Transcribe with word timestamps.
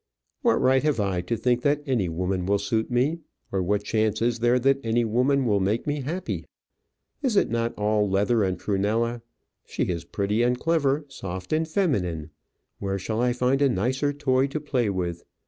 "What 0.41 0.59
right 0.59 0.81
have 0.81 0.99
I 0.99 1.21
to 1.21 1.37
think 1.37 1.61
that 1.61 1.83
any 1.85 2.09
woman 2.09 2.47
will 2.47 2.57
suit 2.57 2.89
me? 2.89 3.19
or 3.51 3.61
what 3.61 3.83
chance 3.83 4.19
is 4.19 4.39
there 4.39 4.57
that 4.57 4.83
any 4.83 5.05
woman 5.05 5.45
will 5.45 5.59
make 5.59 5.85
me 5.85 6.01
happy? 6.01 6.47
Is 7.21 7.35
it 7.35 7.51
not 7.51 7.77
all 7.77 8.09
leather 8.09 8.41
and 8.43 8.57
prunella? 8.57 9.21
She 9.63 9.83
is 9.83 10.03
pretty 10.03 10.41
and 10.41 10.57
clever, 10.59 11.05
soft 11.07 11.53
and 11.53 11.67
feminine. 11.67 12.31
Where 12.79 12.97
shall 12.97 13.21
I 13.21 13.31
find 13.31 13.61
a 13.61 13.69
nicer 13.69 14.11
toy 14.11 14.47
to 14.47 14.59
play 14.59 14.89
with? 14.89 15.23